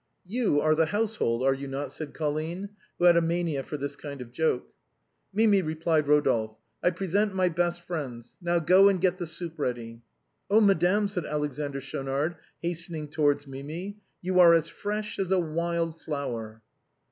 [0.25, 3.95] "You are the household, are you not?" said Colline, who had a mania for this
[3.95, 4.73] kind of joke.
[5.31, 10.01] "Mimi," replied Eodolphe, "I present my best friends; now go and get the soup ready.""
[10.49, 16.01] Oh, madame," said Alexander Schaunard, hastening towards Mimi," you are as fresh as a wild
[16.01, 16.63] flower."